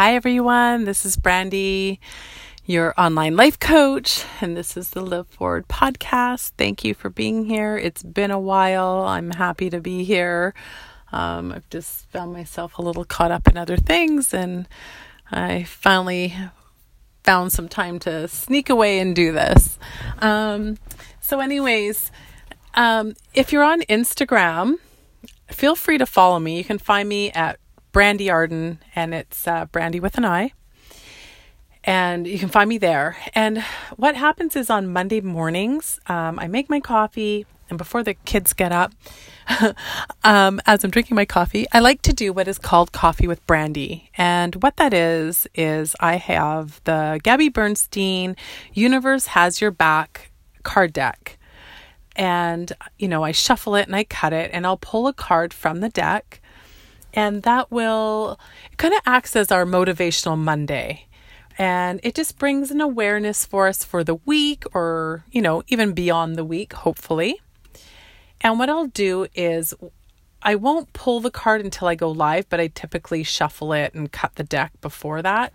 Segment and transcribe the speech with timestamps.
[0.00, 0.84] Hi, everyone.
[0.86, 1.98] This is Brandi,
[2.64, 6.52] your online life coach, and this is the Live Forward podcast.
[6.56, 7.76] Thank you for being here.
[7.76, 9.02] It's been a while.
[9.02, 10.54] I'm happy to be here.
[11.12, 14.66] Um, I've just found myself a little caught up in other things, and
[15.30, 16.34] I finally
[17.22, 19.78] found some time to sneak away and do this.
[20.20, 20.78] Um,
[21.20, 22.10] so, anyways,
[22.72, 24.76] um, if you're on Instagram,
[25.50, 26.56] feel free to follow me.
[26.56, 27.60] You can find me at
[27.92, 30.52] Brandi Arden, and it's uh, Brandi with an I.
[31.82, 33.16] And you can find me there.
[33.34, 33.64] And
[33.96, 38.52] what happens is on Monday mornings, um, I make my coffee, and before the kids
[38.52, 38.92] get up,
[40.24, 43.44] um, as I'm drinking my coffee, I like to do what is called coffee with
[43.46, 44.08] Brandi.
[44.18, 48.36] And what that is, is I have the Gabby Bernstein
[48.74, 50.30] Universe Has Your Back
[50.62, 51.38] card deck.
[52.16, 55.54] And, you know, I shuffle it and I cut it, and I'll pull a card
[55.54, 56.39] from the deck
[57.14, 58.38] and that will
[58.76, 61.06] kind of acts as our motivational Monday.
[61.58, 65.92] And it just brings an awareness for us for the week or, you know, even
[65.92, 67.40] beyond the week, hopefully.
[68.40, 69.74] And what I'll do is
[70.42, 74.10] I won't pull the card until I go live, but I typically shuffle it and
[74.10, 75.52] cut the deck before that.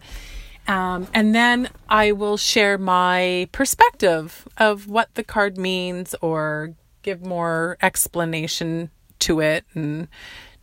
[0.68, 7.24] Um, and then I will share my perspective of what the card means or give
[7.26, 8.90] more explanation
[9.20, 10.08] to it and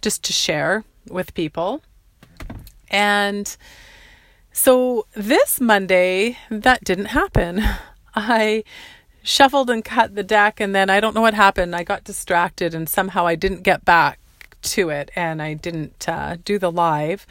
[0.02, 1.82] just to share with people.
[2.90, 3.56] And
[4.52, 7.62] so this Monday, that didn't happen.
[8.14, 8.64] I
[9.22, 11.74] shuffled and cut the deck, and then I don't know what happened.
[11.74, 14.18] I got distracted, and somehow I didn't get back
[14.62, 17.26] to it, and I didn't uh, do the live.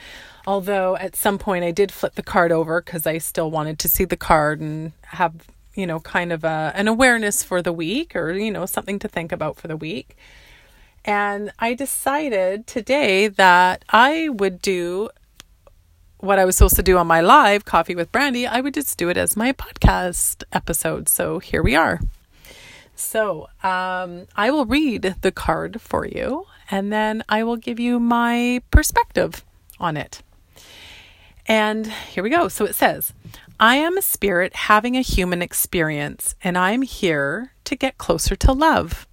[0.48, 3.88] Although at some point I did flip the card over because I still wanted to
[3.88, 5.36] see the card and have,
[5.76, 9.08] you know, kind of a, an awareness for the week or, you know, something to
[9.08, 10.18] think about for the week.
[11.04, 15.10] And I decided today that I would do
[16.20, 18.48] what I was supposed to do on my live Coffee with Brandi.
[18.48, 21.10] I would just do it as my podcast episode.
[21.10, 22.00] So here we are.
[22.96, 28.00] So um, I will read the card for you and then I will give you
[28.00, 29.44] my perspective
[29.80, 30.22] on it.
[31.48, 32.48] And here we go.
[32.48, 33.14] So it says,
[33.60, 38.54] I am a spirit having a human experience, and I'm here to get closer to
[38.54, 39.08] love.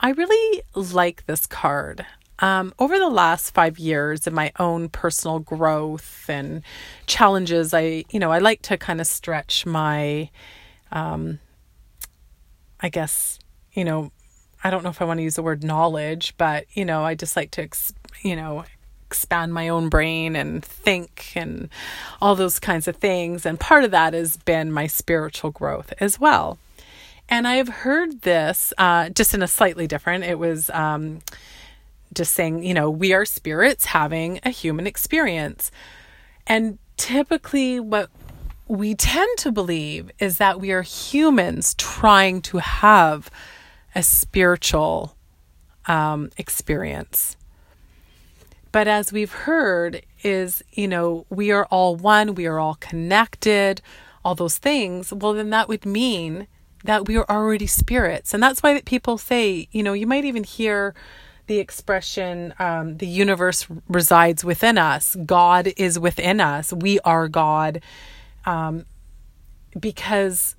[0.00, 2.04] I really like this card.
[2.40, 6.62] Um, over the last five years in my own personal growth and
[7.06, 10.30] challenges, I, you know, I like to kind of stretch my,
[10.90, 11.38] um,
[12.80, 13.38] I guess,
[13.72, 14.10] you know,
[14.64, 17.14] I don't know if I want to use the word knowledge, but, you know, I
[17.14, 18.64] just like to, ex- you know,
[19.06, 21.68] expand my own brain and think and
[22.20, 23.46] all those kinds of things.
[23.46, 26.58] And part of that has been my spiritual growth as well.
[27.28, 30.24] And I have heard this uh, just in a slightly different.
[30.24, 31.20] It was um,
[32.12, 35.70] just saying, you know, we are spirits having a human experience.
[36.46, 38.10] And typically, what
[38.68, 43.30] we tend to believe is that we are humans trying to have
[43.94, 45.16] a spiritual
[45.86, 47.36] um, experience.
[48.72, 53.80] But as we've heard, is, you know, we are all one, we are all connected,
[54.24, 55.12] all those things.
[55.12, 56.48] Well, then that would mean
[56.84, 58.34] that we are already spirits.
[58.34, 60.94] And that's why that people say, you know, you might even hear
[61.46, 67.82] the expression, um, the universe resides within us, God is within us, we are God,
[68.46, 68.86] um,
[69.78, 70.56] because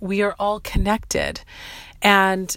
[0.00, 1.42] we are all connected.
[2.00, 2.56] And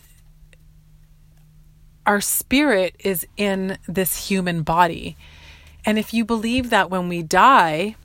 [2.06, 5.18] our spirit is in this human body.
[5.86, 7.96] And if you believe that when we die,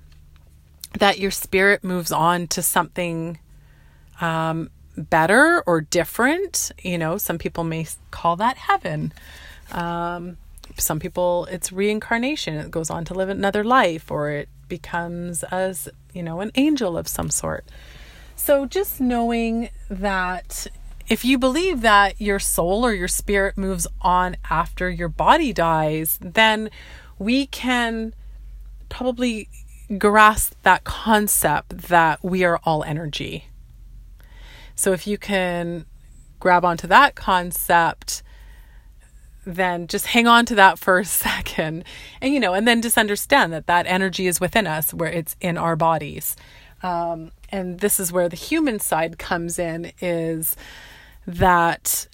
[0.98, 3.38] that your spirit moves on to something
[4.20, 6.72] um, better or different.
[6.82, 9.12] You know, some people may call that heaven.
[9.72, 10.36] Um,
[10.76, 12.54] some people, it's reincarnation.
[12.54, 16.97] It goes on to live another life, or it becomes as you know an angel
[16.97, 17.64] of some sort.
[18.36, 20.66] So just knowing that
[21.09, 26.19] if you believe that your soul or your spirit moves on after your body dies,
[26.22, 26.70] then
[27.19, 28.14] we can
[28.89, 29.48] probably
[29.98, 33.49] grasp that concept that we are all energy
[34.80, 35.84] so if you can
[36.38, 38.22] grab onto that concept,
[39.44, 41.84] then just hang on to that for a second
[42.22, 45.36] and you know and then just understand that that energy is within us where it's
[45.41, 46.34] in our bodies.
[46.82, 50.56] Um, and this is where the human side comes in is
[51.27, 52.09] that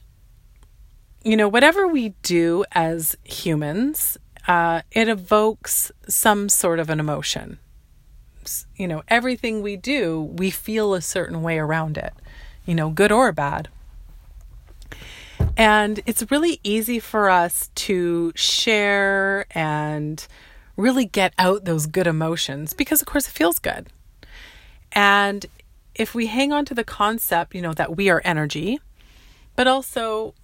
[1.23, 4.19] you know whatever we do as humans
[4.49, 7.61] uh, it evokes some sort of an emotion.
[8.75, 12.13] You know everything we do we feel a certain way around it
[12.67, 13.69] you know, good or bad.
[15.57, 20.27] And it's really easy for us to share and
[20.77, 23.89] really get out those good emotions because, of course, it feels good.
[24.93, 25.47] And
[25.95, 28.79] if we hang on to the concept, you know, that we are energy,
[29.55, 30.35] but also,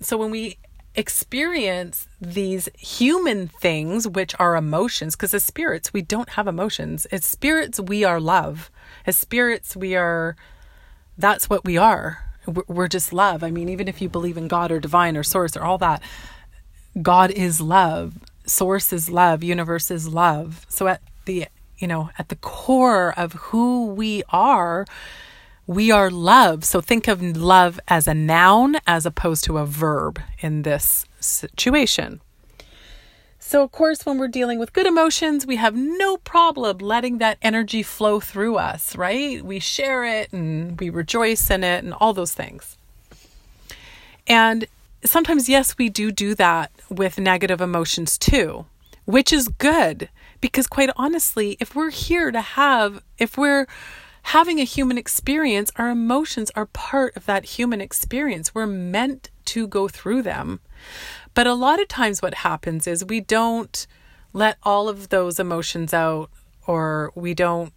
[0.00, 0.58] so when we
[0.94, 7.06] experience these human things, which are emotions, because as spirits, we don't have emotions.
[7.06, 8.70] As spirits, we are love.
[9.06, 10.36] As spirits, we are,
[11.20, 12.26] that's what we are.
[12.46, 13.42] We're just love.
[13.44, 16.02] I mean, even if you believe in God or divine or source or all that,
[17.00, 18.14] God is love.
[18.46, 19.42] Source is love.
[19.42, 20.66] Universe is love.
[20.68, 21.46] So at the,
[21.78, 24.86] you know, at the core of who we are,
[25.66, 26.64] we are love.
[26.64, 32.20] So think of love as a noun as opposed to a verb in this situation.
[33.50, 37.36] So, of course, when we're dealing with good emotions, we have no problem letting that
[37.42, 39.44] energy flow through us, right?
[39.44, 42.76] We share it and we rejoice in it and all those things.
[44.28, 44.68] And
[45.04, 48.66] sometimes, yes, we do do that with negative emotions too,
[49.04, 50.10] which is good
[50.40, 53.66] because, quite honestly, if we're here to have, if we're
[54.22, 58.54] having a human experience, our emotions are part of that human experience.
[58.54, 60.60] We're meant to go through them.
[61.34, 63.86] But a lot of times, what happens is we don't
[64.32, 66.30] let all of those emotions out
[66.66, 67.72] or we don't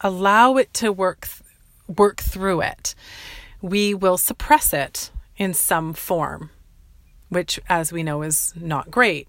[0.00, 1.28] allow it to work
[1.88, 2.94] work through it.
[3.60, 6.50] We will suppress it in some form
[7.28, 9.28] which as we know is not great.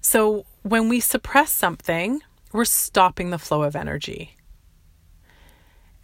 [0.00, 2.20] So when we suppress something
[2.52, 4.36] we're stopping the flow of energy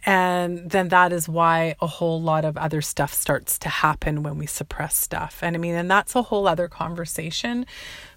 [0.03, 4.37] and then that is why a whole lot of other stuff starts to happen when
[4.37, 5.39] we suppress stuff.
[5.41, 7.67] And I mean, and that's a whole other conversation.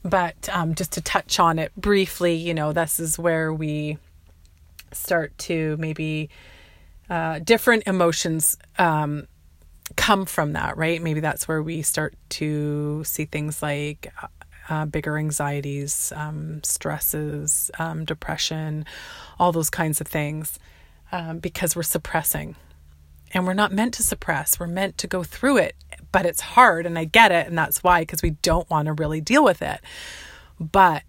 [0.03, 3.99] But um, just to touch on it briefly, you know, this is where we
[4.93, 6.31] start to maybe
[7.11, 9.27] uh, different emotions um,
[9.97, 11.03] come from that, right?
[11.03, 14.11] Maybe that's where we start to see things like
[14.71, 18.87] uh, bigger anxieties, um, stresses, um, depression,
[19.39, 20.59] all those kinds of things
[21.12, 22.56] um, because we're suppressing.
[23.33, 25.75] And we're not meant to suppress, we're meant to go through it.
[26.12, 28.93] But it's hard, and I get it, and that's why, because we don't want to
[28.93, 29.81] really deal with it.
[30.61, 31.03] But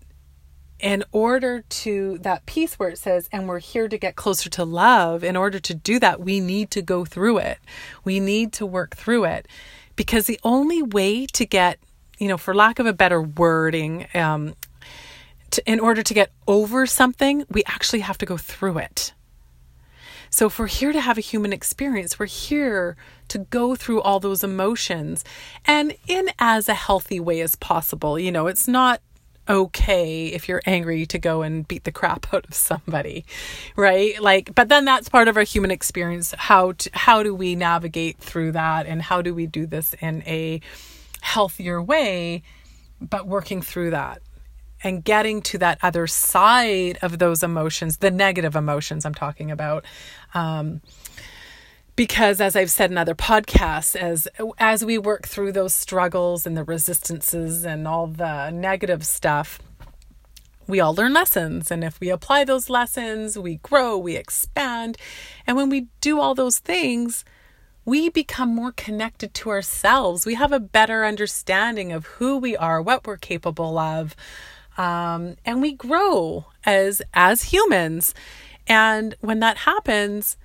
[0.80, 4.66] in order to that piece where it says, and we're here to get closer to
[4.66, 7.60] love, in order to do that, we need to go through it.
[8.04, 9.48] We need to work through it
[9.96, 11.80] because the only way to get,
[12.18, 14.56] you know, for lack of a better wording, um,
[15.52, 19.14] to, in order to get over something, we actually have to go through it.
[20.36, 22.98] So, if we're here to have a human experience, we're here
[23.30, 25.24] to go through all those emotions
[25.64, 28.20] and in as a healthy way as possible.
[28.20, 29.00] You know, it's not
[29.48, 33.24] okay if you're angry to go and beat the crap out of somebody
[33.78, 34.22] right?
[34.22, 36.34] Like but then that's part of our human experience.
[36.38, 40.22] How to, how do we navigate through that and how do we do this in
[40.24, 40.60] a
[41.22, 42.44] healthier way
[43.00, 44.22] but working through that
[44.86, 49.84] and getting to that other side of those emotions, the negative emotions I'm talking about.
[50.36, 50.82] Um,
[51.96, 54.28] because as I've said in other podcasts, as
[54.60, 59.60] as we work through those struggles and the resistances and all the negative stuff,
[60.68, 61.72] we all learn lessons.
[61.72, 64.98] And if we apply those lessons, we grow, we expand.
[65.48, 67.26] And when we do all those things,
[67.86, 70.26] we become more connected to ourselves.
[70.28, 74.16] We have a better understanding of who we are, what we're capable of,
[74.78, 78.14] um, and we grow as as humans.
[78.68, 80.38] And when that happens,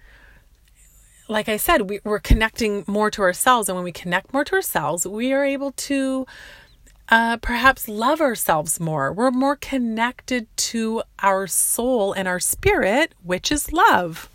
[1.29, 4.55] like I said, we, we're connecting more to ourselves, and when we connect more to
[4.55, 6.27] ourselves, we are able to
[7.09, 9.13] uh, perhaps love ourselves more.
[9.13, 14.29] We're more connected to our soul and our spirit, which is love.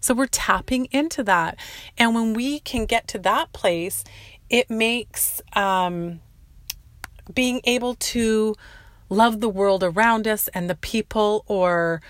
[0.00, 1.58] So we're tapping into that.
[1.98, 4.04] And when we can get to that place,
[4.48, 6.20] it makes um,
[7.34, 8.54] being able to
[9.08, 12.00] love the world around us and the people, or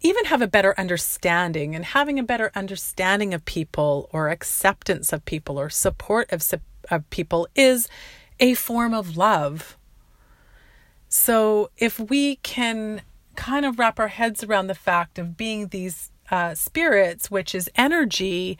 [0.00, 1.74] even have a better understanding.
[1.74, 6.42] And having a better understanding of people, or acceptance of people, or support of,
[6.90, 7.88] of people is
[8.38, 9.76] a form of love.
[11.08, 13.02] So if we can
[13.36, 17.70] kind of wrap our heads around the fact of being these uh, spirits, which is
[17.76, 18.58] energy,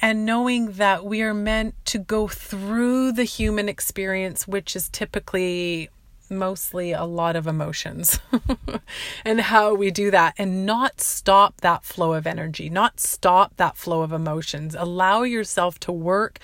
[0.00, 5.90] and knowing that we are meant to go through the human experience, which is typically
[6.30, 8.20] mostly a lot of emotions
[9.24, 13.76] and how we do that and not stop that flow of energy, not stop that
[13.76, 14.74] flow of emotions.
[14.78, 16.38] Allow yourself to work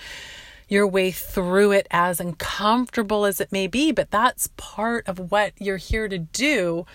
[0.67, 5.53] your way through it as uncomfortable as it may be, but that's part of what
[5.59, 6.85] you're here to do.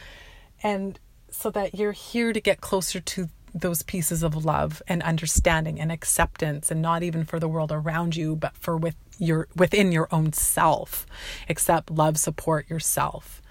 [0.62, 0.98] And
[1.30, 5.90] so that you're here to get closer to those pieces of love and understanding and
[5.92, 10.08] acceptance and not even for the world around you but for with your within your
[10.12, 11.06] own self
[11.48, 13.42] accept love support yourself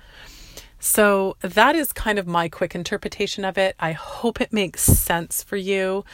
[0.80, 3.76] So that is kind of my quick interpretation of it.
[3.80, 6.06] I hope it makes sense for you.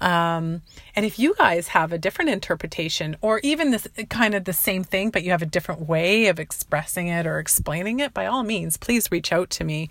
[0.00, 0.62] Um,
[0.94, 4.84] and if you guys have a different interpretation or even this kind of the same
[4.84, 8.42] thing, but you have a different way of expressing it or explaining it, by all
[8.42, 9.88] means, please reach out to me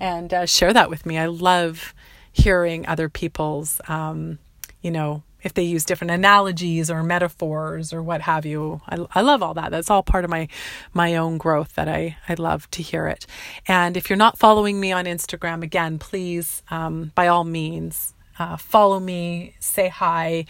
[0.00, 1.18] and uh, share that with me.
[1.18, 1.94] I love
[2.38, 4.38] hearing other people's, um,
[4.80, 8.80] you know, if they use different analogies or metaphors or what have you.
[8.88, 9.70] I, I love all that.
[9.70, 10.48] That's all part of my
[10.92, 13.26] my own growth that I, I love to hear it.
[13.66, 18.56] And if you're not following me on Instagram, again, please, um, by all means, uh,
[18.56, 20.44] follow me, say hi,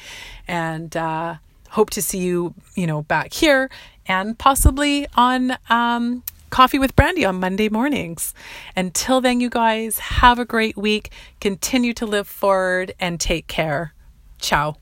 [0.47, 1.37] and uh,
[1.71, 3.71] hope to see you, you know, back here
[4.07, 8.35] and possibly on um, Coffee with Brandi on Monday mornings.
[8.77, 11.11] Until then, you guys have a great week.
[11.41, 13.95] Continue to live forward and take care.
[14.41, 14.77] Ciao.